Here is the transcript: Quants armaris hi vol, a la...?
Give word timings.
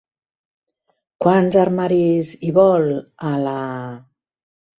Quants 1.25 1.57
armaris 1.65 2.33
hi 2.49 2.55
vol, 2.57 2.89
a 3.29 3.35
la...? 3.45 3.55